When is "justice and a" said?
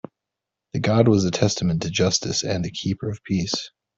1.91-2.71